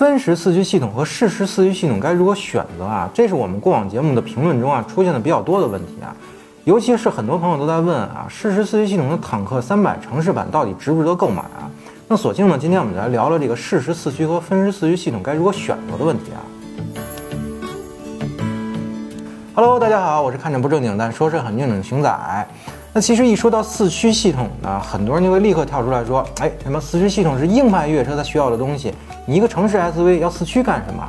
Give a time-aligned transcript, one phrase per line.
[0.00, 3.10] 分时四驱系统和适时四驱系统该如何选择啊？
[3.12, 6.16] 这是我们过往节目的评论中啊出现的比较多的问题啊，
[6.64, 11.68] 尤其是很多朋友都在问啊，适时四驱系统的坦克三百城市版到底值不值得购买啊？
[12.08, 16.40] 那索性呢，今天我们来聊聊这个适时四驱和分时四驱系统该如何选择的问题啊。
[19.54, 22.48] Hello，大家好，我是看着不正经但说事很正经的熊仔。
[22.94, 28.94] 那其实一说到四驱系统呢，很多人就会立刻跳出来说，哎，什么四驱系统是硬派越野车才需要的东西？
[29.26, 31.02] 你一个城市 SUV 要四驱干什么？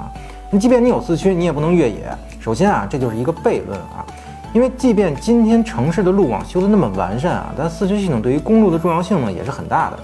[0.50, 1.98] 你即便你有四驱，你也不能越野。
[2.40, 4.06] 首先啊，这就是一个悖论啊，
[4.54, 10.00] 因为即便今天城市的路网修得那么完善啊，但四驱系统对于公路的重要性呢也是很大的。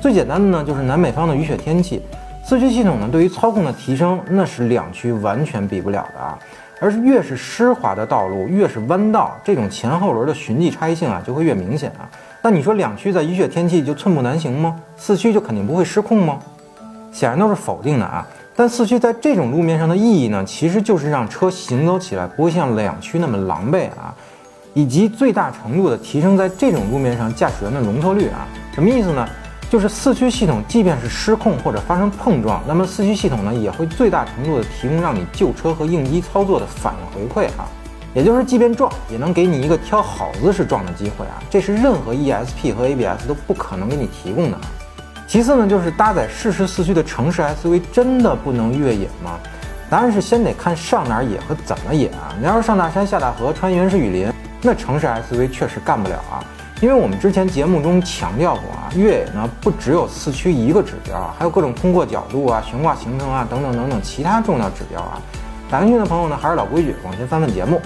[0.00, 2.00] 最简单的呢，就是南北方的雨雪天气，
[2.44, 6.38] 四驱系统呢对于操控的提升，那是两驱完全比不了的啊。
[6.80, 12.08] 而是越是湿滑的道路，越是弯道，这种前后轮的循迹差异性啊，就会越明显啊。
[12.40, 14.76] 那你说两驱在雨雪天气就寸步难行吗？
[14.96, 16.38] 四驱就肯定不会失控吗？
[17.18, 18.24] 显然都是否定的啊。
[18.54, 24.14] 但四驱在这种路面上的意义呢，其实就是让车行走起来不会像两驱那么狼狈啊，
[24.72, 28.46] 以及最大程度的提升在这种路面上驾驶员的容错率啊。
[28.72, 29.28] 什么意思呢？
[29.68, 37.68] 就是四驱系统，即便是失控或者发生碰撞，那么四驱系统呢也会最大程度的提供让你救车和应急操作的反应回馈啊，
[38.14, 44.58] 也就是即便撞，也能给你一个挑好姿势撞的机会啊，这是任何 ESP 和 ABS 都不可能给你提供的。
[45.28, 49.38] 其次呢，就是搭载适时四驱的城市 SUV 真的不能越野吗？
[49.90, 52.32] 答案是先得看上哪儿野和怎么野啊。
[52.40, 56.40] 你要是上大山下大河穿原始雨林，那城市 SUV 确实干不了啊。
[56.80, 65.20] 因为我们之前节目中强调过啊，越野呢不只有四驱一个指标，还有各种通过角度啊、悬挂行程啊等等等等其他重要指标啊。
[65.70, 67.78] 感兴趣的朋友呢，还是老规矩，往前翻翻节目。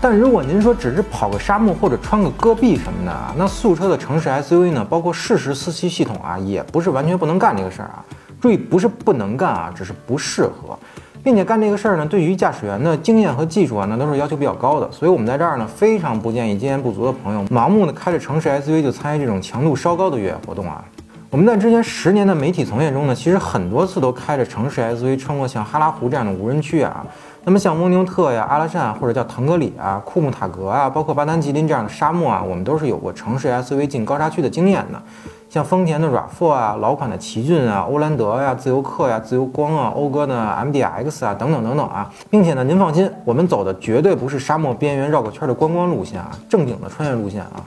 [0.00, 8.04] 但如果您说只是跑个沙漠或者穿个戈壁什么的啊，那速车的城市 SUV 呢，包括适时四驱系统啊，也不是完全不能干这个事儿啊。
[8.40, 10.78] 注意，不是不能干啊，只是不适合。
[11.20, 14.88] 并且干这个事儿呢，对于驾驶员的经验和技术啊，那都是要求比较高的。
[14.92, 20.84] 所以我们在这儿呢，非常不建议经验不足的朋友盲目的开着城市 SUV 就参与这种强度稍高的越野活动啊。
[21.28, 27.04] 我们在之前十年的媒体从业中呢，其实很多次都开着城市 SUV 穿过像哈拉湖这样的无人区啊。
[27.44, 35.00] 那么像蒙牛特呀、阿拉善或者叫腾格里啊、库木塔格啊，包括巴丹吉林这样的沙漠啊，我们都是有过城市 SUV 进高沙区的经验的。
[35.48, 47.64] 像丰田的 RAV4 啊，老款的奇骏啊，欧蓝德呀，自由客呀，自由光啊，讴歌的 MDX 啊，等等等等啊，并且呢，您放心，我们走的绝对不是沙漠边缘绕个圈的观光路线啊，正经的穿越路线啊。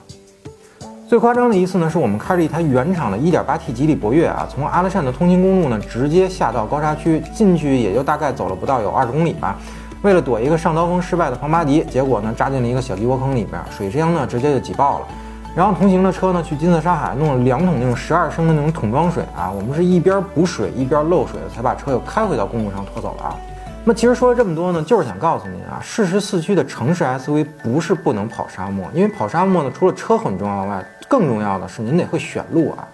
[1.12, 9.58] 最夸张的一次呢，是我们开着一台原厂的 1.8T 吉利博越啊，从阿拉善的通勤公路呢，直接下到高沙区，进去也就大概走了不到有二十公里吧。
[10.00, 15.06] 为了躲一个上刀锋失败的庞巴迪，结果呢，扎进了一个小鸡窝坑里边，水箱呢直接就挤爆了。
[15.54, 23.36] 然后同行的车呢，去金色沙海弄了两桶那种十二升的那种桶装水啊，我们是一边补水一边漏水，才把车又开回到公路上拖走了啊。
[23.84, 32.88] 那其实说了这么多呢，就是想告诉您啊，适时四驱的城市 SUV 不是不能跑沙漠，因为跑沙漠呢，除了车很重要外，更重要的是您得会选路啊。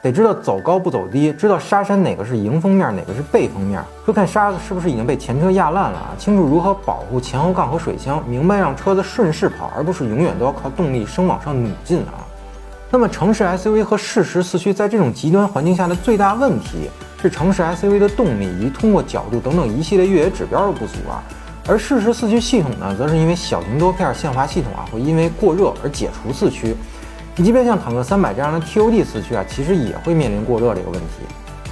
[0.00, 12.24] 得知道走高不走低，知道沙山哪个是迎风面，哪个是背风面，会看沙子是不是已经被前车压烂了啊，清楚如何保护前后杠和水箱，明白让车子顺势跑，而不是永远都要靠动力升往上努劲啊。
[12.90, 16.88] 那么城市 SUV 和适时四驱在这种极端环境下的最大问题
[17.20, 21.20] 是城市 SUV 的动力以及通过角度等等一系列越野指标的不足啊，
[21.68, 26.74] 而适时四驱系统呢，则是因为小型多片限滑系统啊，会因为过热而解除四驱。
[27.38, 31.22] 你即便像坦克三百这样的 TOD 四驱啊，其实也会面临过热这个问题。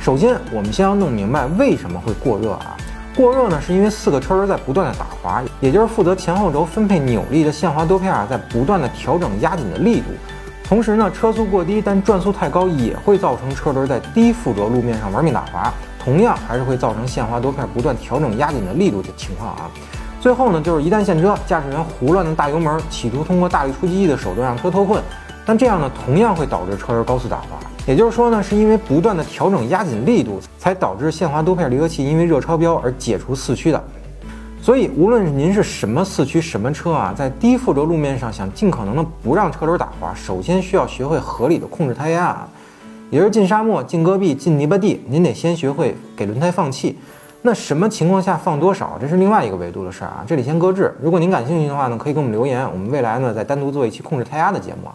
[0.01, 2.77] 首先，我们先要弄明白为什么会过热啊？
[3.17, 10.07] 过热呢，是因为四个车轮在不断的打滑，也就是负责前后轴分配扭力的限滑多片啊，在不断的调整压紧的力度。
[10.63, 19.69] 同时呢，车速过低但转速太高，也会造成车轮在低附着路面上玩命打滑，同样还是会造成限滑多片不断调整压紧的力度的情况啊。
[20.21, 25.03] 最后呢，就是一旦陷车，驾驶员胡乱的大油门，企图通过大力出奇迹的手段让车脱困。
[25.47, 27.47] 但这样呢，同样会导致车轮高速打滑。
[27.87, 33.83] 也就是说呢，是因为不断的调整压紧力度，才导致限滑多片离合器因为热超标而解除四驱的。
[34.61, 42.49] 所以，无论您是什么四驱什么车啊，在低附着路面上想尽可能的不让车轮打滑，首先需要学会合理的控制胎压啊。
[43.09, 46.99] 也就是进沙漠、进戈壁、进泥巴地，您得先学会给轮胎放气。
[47.43, 50.25] 那什么情况下放多少，这是另外一个维度的事儿啊。
[50.27, 50.93] 这里先搁置。
[51.01, 54.95] 如果您感兴趣的话呢，可以给我们留言，我们未来呢再单独做一期控制胎压的节目啊。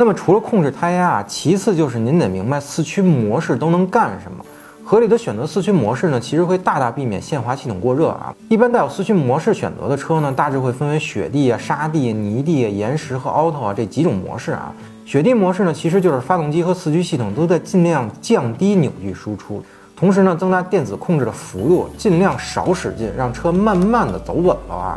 [0.00, 4.44] 那么除了控制胎压啊，其次就是您得明白四驱模式都能干什么。
[4.84, 8.32] 合理的选择四驱模式呢，其实会大大避免限滑系统过热啊。
[8.48, 14.72] 一般带有四驱模式选择的车呢，大致会分为雪地啊、沙地、泥地、岩石和 auto 啊这几种模式啊。
[15.04, 19.60] 雪地模式呢，其实就是发动机和四驱系统都在尽量降低扭矩输出，
[19.96, 24.96] 同时呢，增大电子控制的幅度，尽量少使劲，让车慢慢的走稳了啊。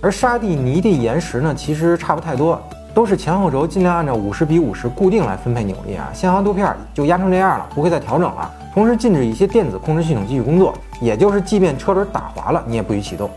[0.00, 2.60] 而沙地、泥地、岩石呢，其实差不太多，
[2.94, 6.10] 都是前后轴尽量按照五十比五十固定来分配扭力啊。
[6.12, 8.50] 限滑度片就压成这样了，不会再调整了。
[8.74, 13.30] 同时禁止一些电子控制系统继续工作，也就是即便车轮打滑了，你也不许启动。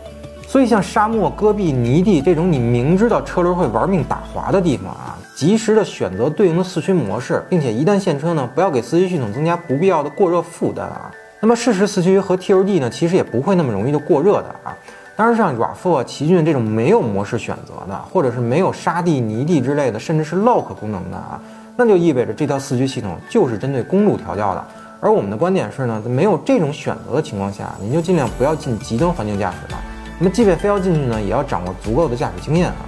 [0.47, 11.11] 所以像沙漠、戈壁、泥地这种你明知道车轮会玩命打滑的地方啊，及时的选择对应的四驱模式，并且一旦现车呢，不要给四驱系统增加不必要的过热负担啊。
[11.41, 14.77] 那么适时四驱和 TOD 呢，其实也不会那么容易就过热的啊。
[15.15, 21.39] 当然像 RAV4、奇骏这种没有模式选择的，或者是没有沙地、泥地之类的，甚至是 lock 功能的啊，
[21.77, 24.65] 那就意味着这套四驱系统就是针对公路调教的。
[24.99, 29.79] 而我们的观点是呢，在没有这种选择的情况下，您就尽量不要进极端环境驾驶了。
[30.19, 32.85] 那么，即便非要进去呢，也要掌握足够的驾驶经验啊。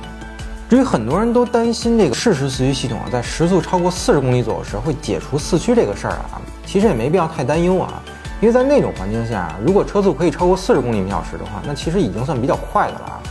[0.69, 8.01] 至于很多人都担心这个适时四驱系统啊，在时速超过四十公里左右时会解除四驱这个事儿啊，其实也没必要太担忧啊。
[8.39, 13.22] 因为在那种环境下，如果车速可以超过四十公里每小时的话，那其实已经算比较快的了啊。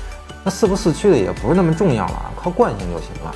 [0.42, 3.34] 那四不四驱的也不是那么重要了啊，靠惯性就行了。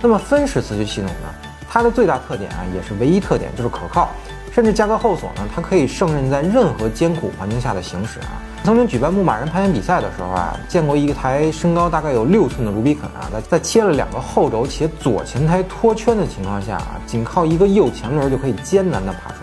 [0.00, 1.28] 那么分时四驱系统呢，
[1.68, 4.08] 它的最大特点啊，也是唯一特点就是可靠。
[4.52, 8.42] 甚至加个后锁呢，它可以胜任在任何艰苦环境下的行驶啊。
[8.64, 19.39] 曾经举办牧马人攀岩比赛的时候啊，见过一台身高大概有六寸的卢比肯啊，在在切了两个后轴且左前胎脱圈的情况下啊，仅靠一个右前轮就可以艰难的爬出，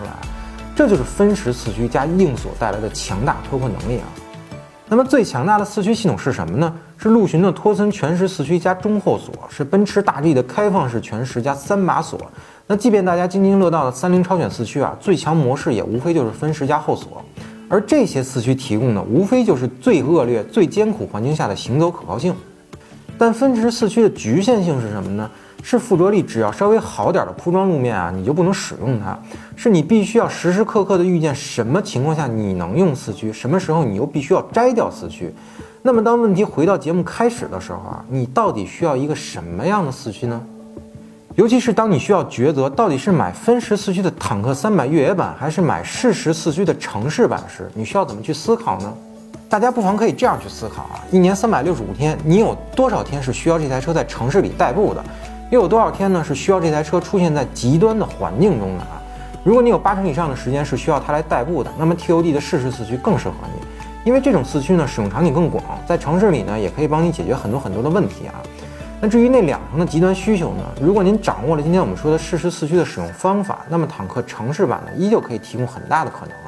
[0.78, 4.06] 这就是分时四驱加硬锁带来的强大脱困能力啊。
[4.88, 6.72] 那么最强大的四驱系统是什么呢？
[6.96, 12.20] 是陆巡的托森全时四驱加中后锁，是奔驰大 G 的开放式全时加三把锁。
[12.68, 17.20] 那即便大家津津乐道的三菱超选四驱啊，最强模式也无非就是分时加后锁，
[17.68, 22.32] 而这些四驱提供的无非就是最恶劣、最艰苦环境下的行走可靠性。
[23.18, 25.28] 但分时四驱的局限性是什么呢？
[25.60, 29.18] 是附着力只要稍微好点的铺装路面啊，你就不能使用它，
[29.56, 35.34] 是你必须要时时刻刻的预见什么情况下你能用四驱，什么时候你又必须要摘掉四驱。
[35.82, 40.40] 那么当问题回到节目开始的时候啊，你到底需要一个什么样的四驱呢？
[41.34, 48.94] 尤其是当你需要抉择到底是买分时四驱的坦克三百越野版，还是买适时四驱的城市版时，你需要怎么去思考呢？
[49.48, 55.02] 大家不妨可以这样去思考啊：一年三百六十五天，你有多少天是需要这台车在城市里代步的？
[55.50, 59.00] 又有多少天呢是需要这台车出现在极端的环境中的啊？
[59.42, 63.66] 如果你有八成以上的时间是需要它来代步的，那么 TOD 的适时四驱更适合你，
[64.04, 68.34] 因为这种四驱呢使用场景更广，在城市里呢也可以帮你解决很多很多的问题啊。
[69.00, 70.62] 那至于那两成的极端需求呢？
[70.78, 76.47] 如果您掌握了今天我们说的适时四驱的使用方法，那么坦克城市版呢，依旧可以提供很大的可能啊。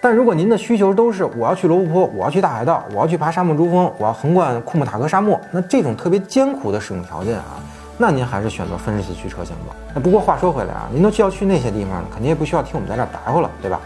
[0.00, 7.58] 但如果您的需求都是我要去罗布泊，我要去大海道，我要去爬沙漠珠峰，我要横贯库木塔格沙漠，那这种特别艰苦的使用条件啊，
[7.96, 9.74] 那您还是选择分时四驱车型吧。
[9.94, 13.80] 那不过话说回来啊，您都需要去那些地方了，肯定也不需要听我们在这儿白活了，对吧？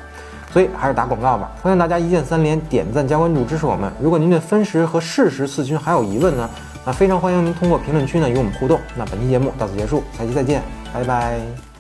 [0.52, 1.50] 所以还是打广告吧。
[1.62, 3.90] 欢迎大家一键三连、点赞加关注支持我们。
[3.98, 6.48] 如果您对分时和适时四驱还有疑问呢？
[6.84, 8.78] 那非常欢迎您通过评论区呢与我们互动。
[8.96, 10.60] 那本期节目到此结束，下期再见，
[10.92, 11.71] 拜拜。